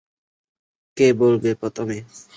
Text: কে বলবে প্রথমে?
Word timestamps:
কে 0.97 1.07
বলবে 1.19 1.49
প্রথমে? 1.61 1.97